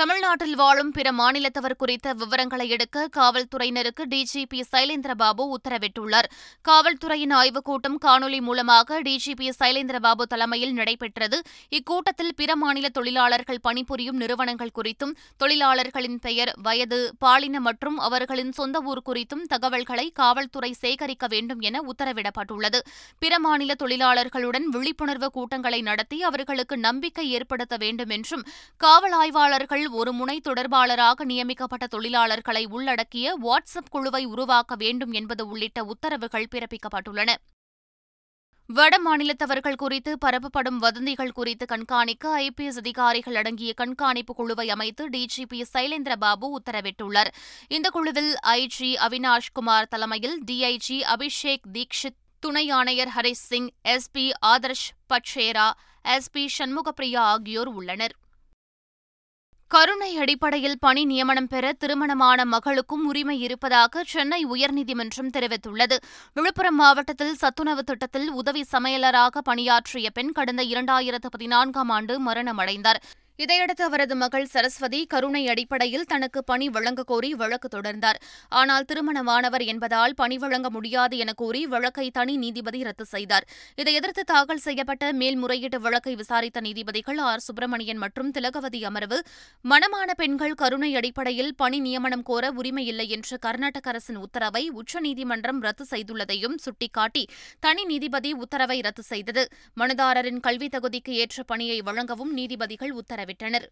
தமிழ்நாட்டில் 0.00 0.56
வாழும் 0.56 0.90
பிற 0.90 1.12
மாநிலத்தவர் 1.12 1.76
குறித்த 1.78 2.12
விவரங்களை 2.12 2.68
எடுக்க 2.68 3.08
காவல்துறையினருக்கு 3.16 4.06
டிஜிபி 4.10 4.62
சைலேந்திரபாபு 4.72 5.54
உத்தரவிட்டுள்ளார். 5.56 6.28
காவல்துறையின் 6.68 7.32
ஆய்வுக் 7.32 7.64
கூட்டம் 7.64 7.98
காணொலி 8.00 8.40
மூலமாக 8.40 9.02
டிஜிபி 9.02 9.50
சைலேந்திரபாபு 9.58 10.22
தலைமையில் 10.22 10.72
நடைபெற்றது. 10.72 11.42
இக்கூட்டத்தில் 11.70 12.32
பிற 12.36 12.56
மாநில 12.56 12.88
தொழிலாளர்கள் 12.88 13.60
பணிபுரியும் 13.60 14.16
நிறுவனங்கள் 14.16 14.70
குறித்தும் 14.74 15.14
தொழிலாளர்களின் 15.36 16.18
பெயர் 16.18 16.54
வயது 16.62 17.14
பாலின 17.18 17.60
மற்றும் 17.60 17.98
அவர்களின் 17.98 18.52
சொந்த 18.52 18.80
ஊர் 18.80 19.02
குறித்தும் 19.06 19.42
தகவல்களை 19.46 20.10
காவல்துறை 20.10 20.72
சேகரிக்க 20.72 21.26
வேண்டும் 21.26 21.60
என 21.60 21.80
உத்தரவிடப்பட்டுள்ளது. 21.80 22.78
பிற 23.18 23.38
மாநில 23.38 23.74
தொழிலாளர்களுடன் 23.78 24.64
விழிப்புணர்வு 24.64 25.30
கூட்டங்களை 25.30 25.80
நடத்தி 25.80 26.22
அவர்களுக்கு 26.22 26.78
நம்பிக்கை 26.78 27.30
ஏற்படுத்த 27.30 27.76
வேண்டும் 27.76 28.08
என்றும் 28.08 28.46
காவல் 28.76 29.12
ஆய்வாளர்கள் 29.12 29.88
ஒரு 29.90 30.12
முனை 30.12 30.40
தொடர்பாளராக 30.48 31.24
நியமிக்கப்பட்ட 31.24 31.86
தொழிலாளர்களை 31.86 32.66
உள்ளடக்கிய 32.68 33.38
வாட்ஸ்அப் 33.42 33.90
குழுவை 33.90 34.24
உருவாக்க 34.24 34.74
வேண்டும் 34.74 35.12
என்பது 35.12 35.46
உள்ளிட்ட 35.46 35.84
உத்தரவுகள் 35.84 36.46
பிறப்பிக்கப்பட்டுள்ளன. 36.50 37.34
வட 38.66 38.98
மாநிலத்தவர்கள் 38.98 39.74
குறித்து 39.74 40.18
பரப்பப்படும் 40.26 40.76
வதந்திகள் 40.78 41.32
குறித்து 41.32 41.66
கண்காணிக்க 41.66 42.40
ஐபிஎஸ் 42.40 42.76
அதிகாரிகள் 42.76 43.34
அடங்கிய 43.34 43.72
கண்காணிப்பு 43.72 44.34
குழுவை 44.34 44.70
அமைத்து 44.70 45.08
டிஜிபி 45.08 45.62
சைலேந்திரபாபு 45.72 46.48
உத்தரவிட்டுள்ளார். 46.54 47.26
இந்த 47.68 47.90
குழுவில் 47.90 48.36
ஐஜி 48.42 48.94
அவினாஷ் 48.94 49.52
குமார் 49.52 49.88
தலைமையில் 49.88 50.44
டிஐஜி 50.44 51.00
அபிஷேக் 51.00 51.66
தீக்ஷித் 51.72 52.18
துணை 52.40 52.70
ஆணையர் 52.70 53.08
ஹரிஷ் 53.16 53.44
சிங் 53.50 53.68
எஸ்பி 53.88 54.30
ஆதர்ஷ் 54.46 54.88
பட்சேரா 55.08 55.70
எஸ்பி 56.04 56.46
சண்முகப்பிரியா 56.58 57.16
ஆகியோர் 57.16 57.66
உள்ளனர். 57.66 58.14
கருணை 59.72 60.16
அடிப்படையில் 60.16 60.78
பணி 60.80 61.02
நியமனம் 61.04 61.46
பெற 61.46 61.72
திருமணமான 61.72 62.44
மகளுக்கும் 62.44 63.04
உரிமை 63.04 63.40
இருப்பதாக 63.40 64.02
சென்னை 64.04 64.46
உயர்நீதிமன்றம் 64.46 65.30
தெரிவித்துள்ளது. 65.36 65.96
விழுப்புரம் 66.34 66.74
மாவட்டத்தில் 66.74 67.34
சத்துணவு 67.34 67.84
திட்டத்தில் 67.84 68.28
உதவி 68.30 68.64
சமையலராக 68.72 69.42
பணியாற்றிய 69.42 70.10
பெண் 70.10 70.32
கடந்த 70.32 70.62
இரண்டாயிரத்து 70.62 71.30
பதினான்காம் 71.30 71.88
ஆண்டு 71.88 72.14
மரணமடைந்தார். 72.26 73.00
இதையடுத்து 73.40 73.84
அவரது 73.84 74.14
மகள் 74.16 74.46
சரஸ்வதி 74.46 75.06
கருணை 75.06 75.48
அடிப்படையில் 75.48 76.04
தனக்கு 76.04 76.44
பணி 76.44 76.68
வழங்க 76.68 77.02
கோரி 77.02 77.34
வழக்கு 77.34 77.68
தொடர்ந்தார். 77.76 78.18
ஆனால் 78.48 78.84
திருமணமானவர் 78.84 79.64
என்பதால் 79.64 80.14
பணி 80.14 80.38
வழங்க 80.38 80.70
முடியாது 80.70 81.16
என 81.16 81.32
கூறி 81.32 81.66
வழக்கை 81.66 82.10
தனி 82.10 82.36
நீதிபதி 82.36 82.82
ரத்து 82.82 83.04
செய்தார். 83.04 83.46
இதை 83.74 83.94
எதிர்த்து 83.94 84.24
தாக்கல் 84.24 84.58
செய்யப்பட்ட 84.58 85.12
மேல்முறையீட்டு 85.12 85.80
வழக்கை 85.80 86.14
விசாரித்த 86.14 86.60
நீதிபதிகள் 86.60 87.18
ஆர். 87.18 87.38
சுப்பிரமணியன் 87.38 87.96
மற்றும் 87.96 88.30
திலகவதி 88.30 88.84
அமர்வு 88.84 89.22
மணமான 89.64 90.14
பெண்கள் 90.16 90.54
கருணை 90.54 90.94
அடிப்படையில் 90.94 91.54
பணி 91.54 91.80
நியமனம் 91.80 92.22
கோர 92.22 92.50
உரிமையில்லை 92.50 93.08
என்று 93.08 93.38
கர்நாடக 93.38 93.90
அரசின் 93.90 94.16
உத்தரவை 94.16 94.68
உச்சநீதிமன்றம் 94.68 95.60
ரத்து 95.60 95.86
செய்துள்ளதையும் 95.90 96.58
சுட்டிக்காட்டி 96.58 97.28
தனி 97.60 97.84
நீதிபதி 97.84 98.32
உத்தரவை 98.32 98.80
ரத்து 98.80 99.02
செய்தது. 99.02 99.48
மனுதாரரின் 99.80 100.40
கல்வித் 100.40 100.74
தகுதிக்கு 100.74 101.10
ஏற்ற 101.22 101.42
பணியை 101.42 101.80
வழங்கவும் 101.80 102.32
நீதிபதிகள் 102.32 102.92
உத்தரவிட்டனர். 102.92 103.28
உத்தரவிட்டனர் 103.30 103.66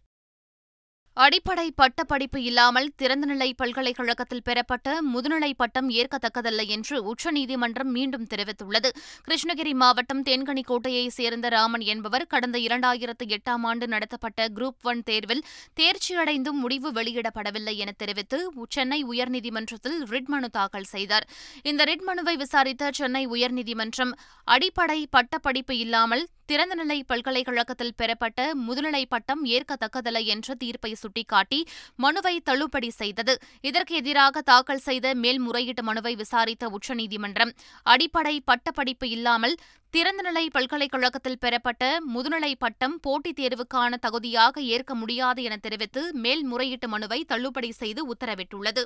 அடிப்படை 1.23 1.71
பட்டப்படிப்பு 1.71 2.43
இல்லாமல் 2.43 2.91
திறந்தநிலை 3.01 3.47
பல்கலைக்கழகத்தில் 3.55 4.43
பெறப்பட்ட 4.43 5.01
முதுநிலை 5.13 5.49
பட்டம் 5.57 5.89
ஏற்கத்தக்கதல்ல 5.89 6.65
என்று 6.67 7.03
உச்சநீதிமன்றம் 7.03 7.91
மீண்டும் 7.91 8.27
தெரிவித்துள்ளது. 8.29 8.89
கிருஷ்ணகிரி 9.27 9.73
மாவட்டம் 9.73 10.23
தேன்கனிக்கோட்டையைச் 10.23 11.15
சேர்ந்த 11.17 11.49
ராமன் 11.49 11.81
என்பவர் 11.81 12.27
கடந்த 12.27 12.59
இரண்டாயிரத்து 12.59 13.27
எட்டாம் 13.27 13.65
ஆண்டு 13.71 13.87
நடத்தப்பட்ட 13.87 14.47
குரூப் 14.47 14.79
ஒன் 14.83 15.03
தேர்வில் 15.03 15.43
தேர்ச்சியடைந்தும் 15.79 16.61
முடிவு 16.63 16.91
வெளியிடப்படவில்லை 16.91 17.75
என 17.75 17.91
தெரிவித்து 17.91 18.51
சென்னை 18.69 19.03
உயர்நீதிமன்றத்தில் 19.05 19.99
ரிட் 20.09 20.25
மனு 20.25 20.49
தாக்கல் 20.49 20.91
செய்தார். 20.95 21.27
இந்த 21.63 21.83
ரிட் 21.83 22.01
மனுவை 22.01 22.35
விசாரித்த 22.35 22.91
சென்னை 22.93 23.27
உயர்நீதிமன்றம் 23.27 24.13
அடிப்படை 24.43 25.07
பட்டப்படிப்பு 25.09 25.77
இல்லாமல் 25.77 26.25
திறந்தநிலை 26.51 27.01
பல்கலைக்கழகத்தில் 27.07 27.95
பெறப்பட்ட 27.95 28.53
முதுநிலை 28.67 29.01
பட்டம் 29.09 29.45
ஏற்கத்தக்கதல்ல 29.45 30.19
என்ற 30.25 30.55
தீர்ப்பை 30.55 30.91
சுட்டிக்காட்டி 31.09 31.59
மனுவை 31.95 32.35
தள்ளுபடி 32.39 32.89
செய்தது. 32.89 33.33
இதற்கு 33.61 33.95
எதிராக 33.95 34.41
தாக்கல் 34.41 34.85
செய்த 34.87 35.15
மேல்முறையீட்டு 35.15 35.83
மனுவை 35.83 36.15
விசாரித்த 36.15 36.69
உச்சநீதிமன்றம் 36.69 37.53
அடிப்படை 37.85 38.35
பட்டப்படிப்பு 38.41 39.09
இல்லாமல் 39.09 39.55
திறந்தநிலை 39.93 40.45
பல்கலைக்கழகத்தில் 40.51 41.39
பெறப்பட்ட 41.39 41.83
முதுநிலை 42.13 42.51
பட்டம் 42.59 42.95
போட்டித் 42.99 43.39
தேர்வுக்கான 43.39 43.97
தகுதியாக 44.05 44.61
ஏற்க 44.73 44.95
முடியாது 44.95 45.43
என 45.43 45.57
தெரிவித்து 45.57 46.01
மேல்முறையீட்டு 46.13 46.87
மனுவை 46.87 47.19
தள்ளுபடி 47.23 47.71
செய்து 47.71 48.01
உத்தரவிட்டுள்ளது. 48.13 48.83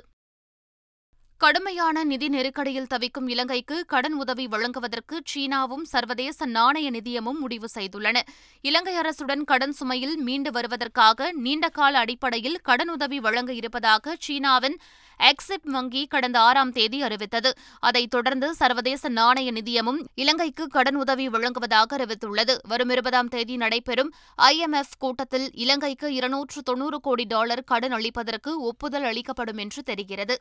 கடுமையான 1.36 2.04
நிதி 2.04 2.28
நெருக்கடியில் 2.28 2.86
தவிக்கும் 2.86 3.28
இலங்கைக்கு 3.28 3.84
கடன் 3.84 4.12
உதவி 4.12 4.46
வழங்குவதற்கு 4.46 5.22
சீனாவும் 5.34 5.82
சர்வதேச 5.82 6.46
நாணய 6.46 6.90
நிதியமும் 6.90 7.38
முடிவு 7.38 7.68
செய்துள்ளன. 7.74 8.20
இலங்கை 8.60 8.94
அரசுடன் 8.96 9.42
கடன் 9.44 9.74
சுமையில் 9.80 10.14
மீண்டு 10.16 10.50
வருவதற்காக 10.50 11.32
நீண்டகால 11.32 11.98
அடிப்படையில் 11.98 12.60
கடனுதவி 12.68 13.16
வழங்க 13.16 13.52
இருப்பதாக 13.52 14.16
சீனாவின் 14.18 14.76
எக்ஸிப் 15.20 15.68
வங்கி 15.70 16.06
கடந்த 16.06 16.40
ஆறாம் 16.40 16.72
தேதி 16.72 17.02
அறிவித்தது. 17.02 17.52
அதைத் 17.80 18.10
தொடர்ந்து 18.10 18.54
சர்வதேச 18.54 19.08
நாணய 19.08 19.52
நிதியமும் 19.52 20.00
இலங்கைக்கு 20.14 20.66
கடன் 20.66 20.96
உதவி 20.96 21.28
வழங்குவதாக 21.28 21.96
அறிவித்துள்ளது. 21.96 22.56
வரும் 22.68 22.88
இருபதாம் 22.88 23.28
தேதி 23.28 23.56
நடைபெறும் 23.56 24.12
ஐஎம்எஃப் 24.42 24.98
கூட்டத்தில் 24.98 25.50
இலங்கைக்கு 25.54 26.14
இருநூற்று 26.14 26.62
தொன்னூறு 26.62 27.00
கோடி 27.00 27.24
டாலர் 27.24 27.64
கடன் 27.64 27.92
அளிப்பதற்கு 27.92 28.56
ஒப்புதல் 28.56 29.02
அளிக்கப்படும் 29.02 29.56
என்று 29.56 29.82
தெரிகிறது. 29.82 30.38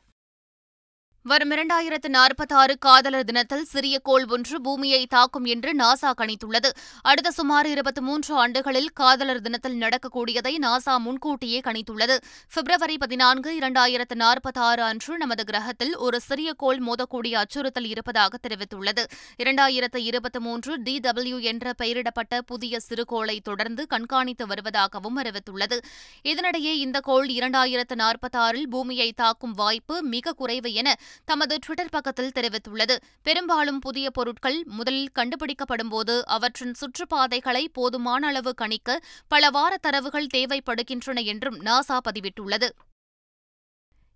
வரும் 1.26 1.52
இரண்டாயிரத்து 1.52 2.08
நாற்பத்தாறு 2.08 2.74
காதலர் 2.78 3.24
தினத்தில் 3.24 3.66
சிறிய 3.66 4.00
கோள் 4.00 4.26
ஒன்று 4.26 4.62
பூமியை 4.62 5.06
தாக்கும் 5.06 5.46
என்று 5.46 5.72
நாசா 5.76 6.10
கணித்துள்ளது. 6.22 6.70
அடுத்த 7.02 7.32
சுமார் 7.32 7.68
இருபத்தி 7.68 8.02
மூன்று 8.02 8.36
ஆண்டுகளில் 8.36 8.90
காதலர் 8.94 9.40
தினத்தில் 9.42 9.78
நடக்கக்கூடியதை 9.82 10.54
நாசா 10.66 10.98
முன்கூட்டியே 10.98 11.60
கணித்துள்ளது. 11.60 12.18
பிப்ரவரி 12.54 12.98
பதினான்கு 12.98 13.52
இரண்டாயிரத்து 13.60 14.16
நாற்பத்தாறு 14.16 14.84
அன்று 14.84 15.18
நமது 15.18 15.44
கிரகத்தில் 15.44 15.98
ஒரு 15.98 16.20
சிறிய 16.20 16.54
கோள் 16.54 16.82
மோதக்கூடிய 16.82 17.38
அச்சுறுத்தல் 17.44 17.88
இருப்பதாக 17.88 18.38
தெரிவித்துள்ளது. 18.48 19.06
இரண்டாயிரத்து 19.44 19.98
இருபத்தி 19.98 20.40
மூன்று 20.40 20.82
டி 20.82 20.98
டபிள்யூ 21.00 21.40
என்ற 21.40 21.74
பெயரிடப்பட்ட 21.82 22.42
புதிய 22.46 22.80
சிறுகோளை 22.90 23.40
தொடர்ந்து 23.44 23.86
கண்காணித்து 23.88 24.46
வருவதாகவும் 24.46 25.22
அறிவித்துள்ளது. 25.24 25.80
இதனிடையே 26.24 26.76
இந்த 26.86 27.00
கோள் 27.00 27.28
இரண்டாயிரத்து 27.28 27.96
நாற்பத்தாறில் 27.96 28.70
பூமியை 28.70 29.10
தாக்கும் 29.24 29.54
வாய்ப்பு 29.54 30.02
மிக 30.02 30.32
குறைவு 30.34 30.74
என 30.74 30.98
தமது 31.26 31.60
டுவிட்டர் 31.68 31.92
பக்கத்தில் 31.92 32.32
தெரிவித்துள்ளது. 32.36 32.98
பெரும்பாலும் 33.24 33.80
புதிய 33.80 34.12
பொருட்கள் 34.12 34.64
முதலில் 34.66 35.12
கண்டுபிடிக்கப்படும்போது 35.16 36.22
அவற்றின் 36.22 36.74
சுற்றுப்பாதைகளை 36.74 37.66
போதுமான 37.74 38.28
அளவு 38.28 38.54
கணிக்க 38.54 39.02
பல 39.28 39.50
வார 39.50 39.78
தரவுகள் 39.78 40.28
தேவைப்படுகின்றன 40.34 41.26
என்றும் 41.26 41.62
நாசா 41.62 42.00
பதிவிட்டுள்ளது. 42.12 42.70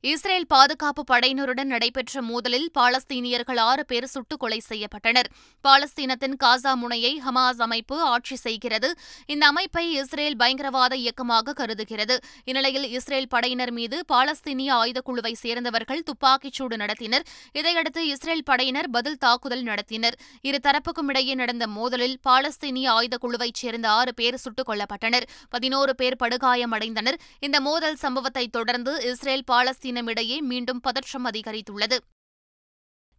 இஸ்ரேல் 0.04 0.46
பாதுகாப்பு 0.48 1.04
படையினருடன் 1.12 1.64
நடைபெற்ற 1.64 2.22
மோதலில் 2.22 2.66
பாலஸ்தீனியர்கள் 2.80 3.60
ஆறு 3.60 3.86
பேர் 3.86 4.06
சுட்டுக் 4.06 4.40
கொலை 4.40 4.62
செய்யப்பட்டனர். 4.70 5.30
பாலஸ்தீனத்தின் 5.64 6.36
காசா 6.44 6.74
முனையை 6.74 7.22
ஹமாஸ் 7.26 7.58
அமைப்பு 7.58 8.02
ஆட்சி 8.02 8.36
செய்கிறது. 8.36 8.96
இந்த 9.26 9.46
அமைப்பை 9.46 9.94
இஸ்ரேல் 9.94 10.36
பயங்கரவாத 10.36 10.96
இயக்கமாக 10.96 11.54
கருதுகிறது. 11.54 12.18
இந்நிலையில் 12.44 12.90
இஸ்ரேல் 12.90 13.28
படையினர் 13.28 13.72
மீது 13.72 14.06
பாலஸ்தீனிய 14.14 14.74
ஆயுதக்குழுவை 14.74 15.34
சேர்ந்தவர்கள் 15.34 16.04
துப்பாக்கிச்சூடு 16.12 16.78
நடத்தினர். 16.84 17.26
இதையடுத்து 17.52 18.08
இஸ்ரேல் 18.08 18.44
படையினர் 18.44 18.90
பதில் 18.90 19.18
தாக்குதல் 19.18 19.64
நடத்தினர். 19.64 20.14
இரு 20.42 20.60
தரப்புக்கும் 20.64 21.08
இடையே 21.08 21.36
நடந்த 21.36 21.68
மோதலில் 21.68 22.16
பாலஸ்தீனிய 22.30 22.90
ஆயுதக்குழுவைச் 23.00 23.62
சேர்ந்த 23.64 23.90
ஆறு 23.90 24.14
பேர் 24.14 24.36
சுட்டுக் 24.36 24.70
கொல்லப்பட்டனர். 24.70 25.24
பதினோரு 25.50 25.96
பேர் 25.96 26.20
படுகாயமடைந்தனர். 26.24 27.20
இந்த 27.40 27.60
மோதல் 27.60 27.96
சம்பவத்தை 27.96 28.48
தொடர்ந்து 28.48 29.02
இஸ்ரேல் 29.04 29.44
பாலஸ்தீன் 29.52 29.87
பாலஸ்தீனமிடையே 29.88 30.38
மீண்டும் 30.42 30.80
பதற்றம் 30.80 31.26
அதிகரித்துள்ளது. 31.26 31.98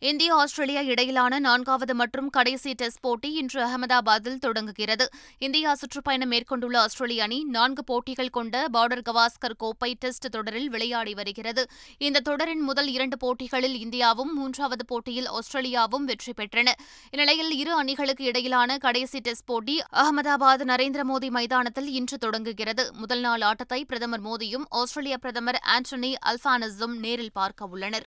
இந்தியா 0.00 0.36
ஆஸ்திரேலியா 0.36 0.80
இடையிலான 0.80 1.38
நான்காவது 1.38 1.94
மற்றும் 1.94 2.30
கடைசி 2.30 2.72
டெஸ்ட் 2.72 3.00
போட்டி 3.00 3.32
இன்று 3.32 3.60
அகமதாபாத்தில் 3.66 4.36
தொடங்குகிறது. 4.38 5.08
இந்தியா 5.38 5.74
சுற்றுப்பயணம் 5.74 6.28
மேற்கொண்டுள்ள 6.28 6.80
ஆஸ்திரேலிய 6.80 7.22
அணி 7.22 7.44
நான்கு 7.44 7.84
போட்டிகள் 7.84 8.30
கொண்ட 8.30 8.64
பார்டர் 8.72 9.02
கவாஸ்கர் 9.08 9.56
கோப்பை 9.56 9.96
டெஸ்ட் 9.98 10.28
தொடரில் 10.30 10.68
விளையாடி 10.68 11.14
வருகிறது. 11.14 11.66
இந்த 11.98 12.20
தொடரின் 12.20 12.60
முதல் 12.60 12.86
இரண்டு 12.86 13.16
போட்டிகளில் 13.16 13.76
இந்தியாவும் 13.86 14.32
மூன்றாவது 14.34 14.84
போட்டியில் 14.84 15.28
ஆஸ்திரேலியாவும் 15.28 16.04
வெற்றி 16.04 16.32
பெற்றன. 16.36 16.74
இந்நிலையில் 17.10 17.50
இரு 17.50 17.74
அணிகளுக்கு 17.74 18.24
இடையிலான 18.24 18.76
கடைசி 18.76 19.20
டெஸ்ட் 19.20 19.44
போட்டி 19.44 19.82
அகமதாபாத் 19.92 20.64
நரேந்திர 20.72 21.04
மோடி 21.10 21.30
மைதானத்தில் 21.30 21.90
இன்று 21.92 22.18
தொடங்குகிறது. 22.18 22.92
முதல் 22.92 23.20
நாள் 23.20 23.40
ஆட்டத்தை 23.40 23.84
பிரதமர் 23.84 24.22
மோடியும் 24.22 24.68
ஆஸ்திரேலிய 24.68 25.18
பிரதமர் 25.18 25.60
ஆண்டனி 25.76 26.14
அல்பானஸும் 26.26 26.96
நேரில் 26.98 27.32
பார்க்க 27.32 27.66
உள்ளனர். 27.66 28.06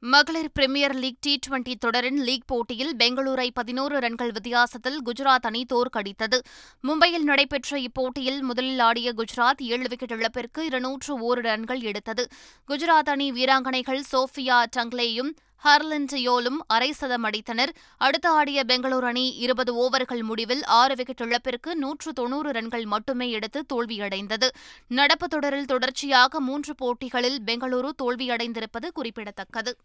மகளிர் 0.00 0.50
பிரிமியர் 0.60 0.94
லீக் 0.94 1.20
டி 1.20 1.38
டுவெண்டி 1.46 1.74
தொடரின் 1.78 2.20
லீக் 2.22 2.46
போட்டியில் 2.46 2.96
பெங்களூரை 2.96 3.48
பதினோரு 3.54 3.98
ரன்கள் 3.98 4.30
வித்தியாசத்தில் 4.32 5.02
குஜராத் 5.04 5.46
அணி 5.48 5.66
தோற்கடித்தது. 5.72 6.38
மும்பையில் 6.82 7.22
நடைபெற்ற 7.22 7.78
இப்போட்டியில் 7.78 8.40
முதலில் 8.40 8.78
ஆடிய 8.78 9.12
குஜராத் 9.12 9.62
ஏழு 9.62 9.88
விக்கெட் 9.88 10.10
இழப்பிற்கு 10.10 10.64
இருநூற்று 10.64 11.14
ஓரு 11.18 11.38
ரன்கள் 11.38 11.80
எடுத்தது. 11.80 12.26
குஜராத் 12.68 13.08
அணி 13.08 13.32
வீராங்கனைகள் 13.32 14.02
சோஃபியா 14.12 14.64
டங்லேயும் 14.76 15.32
ஹர்லின் 15.64 16.06
டியோலும் 16.12 16.56
அரை 16.66 16.92
சதம் 16.92 17.24
அடித்தனர். 17.24 17.68
அடுத்து 17.96 18.28
ஆடிய 18.28 18.64
பெங்களூரு 18.68 19.02
அணி 19.02 19.34
இருபது 19.36 19.74
ஓவர்கள் 19.74 20.22
முடிவில் 20.22 20.64
ஆறு 20.64 20.94
விக்கெட் 20.94 21.20
இழப்பிற்கு 21.20 21.76
நூற்று 21.76 22.12
தொன்னூறு 22.12 22.52
ரன்கள் 22.52 22.84
மட்டுமே 22.84 23.30
எடுத்து 23.30 23.64
தோல்வியடைந்தது. 23.74 24.48
நடப்பு 24.88 25.28
தொடரில் 25.28 25.64
தொடர்ச்சியாக 25.64 26.40
மூன்று 26.40 26.74
போட்டிகளில் 26.74 27.42
பெங்களூரு 27.46 27.90
தோல்வியடைந்திருப்பது 28.02 28.88
குறிப்பிடத்தக்கது. 28.94 29.76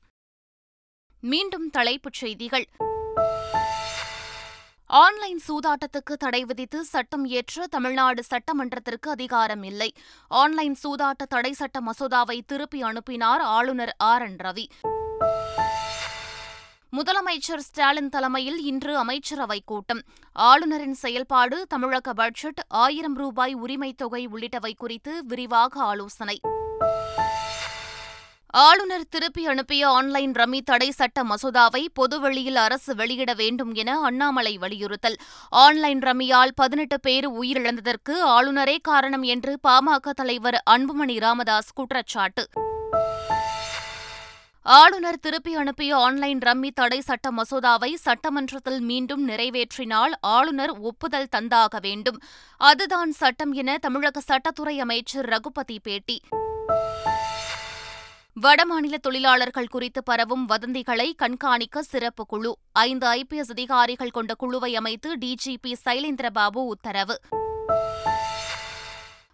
மீண்டும் 1.22 1.70
தலைப்புச் 1.70 2.14
செய்திகள். 2.14 2.68
ஆன்லைன் 4.86 5.42
சூதாட்டத்துக்கு 5.48 6.14
தடை 6.18 6.46
விதித்து 6.46 6.84
சட்டம் 6.84 7.26
இயற்ற 7.26 7.68
தமிழ்நாடு 7.68 8.24
சட்டமன்றத்திற்கு 8.30 9.10
அதிகாரம் 9.10 9.64
இல்லை. 9.64 9.94
ஆன்லைன் 10.28 10.78
சூதாட்ட 10.84 11.26
தடை 11.30 11.52
சட்ட 11.52 11.80
மசோதாவை 11.80 12.42
திருப்பி 12.48 12.82
அனுப்பினார் 12.82 13.42
ஆளுநர் 13.42 13.96
ஆர். 13.98 14.22
என். 14.22 14.36
ரவி. 14.44 14.66
முதலமைச்சர் 16.98 17.58
ஸ்டாலின் 17.58 18.10
தலைமையில் 18.10 18.64
இன்று 18.64 18.98
அமைச்சரவை 18.98 19.62
கூட்டம். 19.66 20.02
ஆளுநரின் 20.34 20.94
செயல்பாடு 20.94 21.66
தமிழக 21.68 22.14
பட்ஜெட் 22.14 22.60
ஆயிரம் 22.68 23.16
ரூபாய் 23.16 23.56
உரிமைத் 23.56 23.98
தொகை 23.98 24.28
உள்ளிட்டவை 24.28 24.72
குறித்து 24.78 25.26
விரிவாக 25.26 25.80
ஆலோசனை. 25.80 26.40
ஆளுநர் 28.48 29.08
திருப்பி 29.10 29.48
அனுப்பிய 29.48 29.90
ஆன்லைன் 29.90 30.32
ரம்மி 30.32 30.60
தடை 30.60 30.92
சட்ட 30.92 31.24
மசோதாவை 31.24 31.86
பொதுவெளியில் 31.94 32.56
அரசு 32.56 32.96
வெளியிட 32.96 33.34
வேண்டும் 33.34 33.74
என 33.74 34.00
அண்ணாமலை 34.00 34.58
வலியுறுத்தல். 34.58 35.16
ஆன்லைன் 35.50 36.00
ரம்மியால் 36.00 36.52
பதினெட்டு 36.56 37.00
பேர் 37.00 37.30
உயிரிழந்ததற்கு 37.30 38.10
ஆளுநரே 38.10 38.78
காரணம் 38.82 39.24
என்று 39.24 39.60
பாமக 39.68 40.10
தலைவர் 40.10 40.64
அன்புமணி 40.70 41.20
ராமதாஸ் 41.20 41.74
குற்றச்சாட்டு. 41.74 42.48
ஆளுநர் 44.66 45.20
திருப்பி 45.20 45.56
அனுப்பிய 45.56 45.98
ஆன்லைன் 45.98 46.38
ரம்மி 46.38 46.70
தடை 46.74 47.02
சட்ட 47.02 47.30
மசோதாவை 47.32 47.94
சட்டமன்றத்தில் 47.94 48.80
மீண்டும் 48.80 49.28
நிறைவேற்றினால் 49.30 50.12
ஆளுநர் 50.22 50.80
ஒப்புதல் 50.80 51.28
தந்தாக 51.36 51.80
வேண்டும். 51.82 52.22
அதுதான் 52.58 53.12
சட்டம் 53.12 53.54
என 53.54 53.78
தமிழக 53.78 54.22
சட்டத்துறை 54.28 54.78
அமைச்சர் 54.78 55.26
ரகுபதி 55.26 55.80
பேட்டி. 55.80 56.22
வடமாநில 58.42 58.96
தொழிலாளர்கள் 59.02 59.68
குறித்து 59.68 60.04
பரவும் 60.04 60.50
வதந்திகளை 60.50 61.16
கண்காணிக்க 61.16 61.84
சிறப்பு 61.84 62.26
குழு. 62.26 62.58
ஐந்து 62.72 63.08
ஐபிஎஸ் 63.08 63.50
அதிகாரிகள் 63.50 64.10
கொண்ட 64.10 64.36
குழுவை 64.36 64.76
அமைத்து 64.76 65.18
டிஜிபி 65.18 65.74
சைலேந்திரபாபு 65.86 66.58
உத்தரவு. 66.66 67.20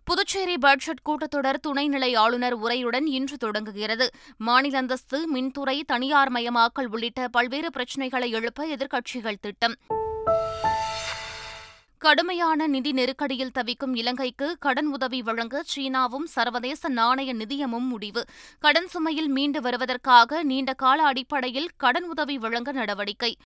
புதுச்சேரி 0.10 0.58
பட்ஜெட் 0.58 1.02
கூட்டத்தொடர் 1.10 1.60
துணைநிலை 1.68 2.18
ஆளுநர் 2.18 2.60
உரையுடன் 2.60 3.06
இன்று 3.06 3.38
தொடங்குகிறது. 3.38 4.10
மாநில 4.38 4.78
அந்தஸ்து 4.78 5.36
மின்துறை 5.36 5.82
தனியார் 5.86 6.32
மயமாக்கல் 6.32 6.86
உள்ளிட்ட 6.92 7.28
பல்வேறு 7.28 7.72
பிரச்சினைகளை 7.72 8.32
எழுப்ப 8.32 8.68
எதிர்க்கட்சிகள் 8.68 9.40
திட்டம். 9.42 9.76
கடுமையான 11.98 12.68
நிதி 12.68 12.92
நெருக்கடியில் 12.92 13.52
தவிக்கும் 13.52 13.96
இலங்கைக்கு 13.96 14.56
கடன் 14.60 14.86
உதவி 14.86 15.22
வழங்க 15.22 15.64
சீனாவும் 15.76 16.26
சர்வதேச 16.26 16.90
நாணய 16.90 17.34
நிதியமும் 17.34 17.88
முடிவு. 17.88 18.26
கடன் 18.60 18.88
சுமையில் 18.94 19.28
மீண்டு 19.28 19.62
வருவதற்காக 19.62 20.44
நீண்ட 20.44 20.74
கால 20.74 21.04
அடிப்படையில் 21.04 21.70
கடன் 21.78 22.04
உதவி 22.04 22.38
வழங்க 22.38 22.72
நடவடிக்கை. 22.72 23.38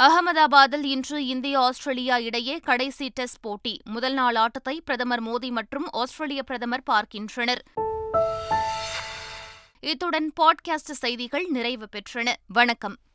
அகமதாபாத்தில் 0.00 0.84
இன்று 0.84 1.26
இந்தியா 1.26 1.60
ஆஸ்திரேலியா 1.60 2.18
இடையே 2.18 2.58
கடைசி 2.58 3.08
டெஸ்ட் 3.08 3.40
போட்டி. 3.40 3.80
முதல் 3.84 4.12
நாள் 4.12 4.34
ஆட்டத்தை 4.34 4.80
பிரதமர் 4.84 5.22
மோடி 5.22 5.50
மற்றும் 5.50 5.88
ஆஸ்திரேலிய 5.90 6.42
பிரதமர் 6.42 6.82
பார்க்கின்றனர். 6.82 7.64
இத்துடன் 9.80 10.32
பாட்காஸ்ட் 10.40 10.92
செய்திகள் 10.92 11.46
நிறைவு 11.48 11.88
பெற்றன. 11.92 12.32
வணக்கம். 12.46 12.96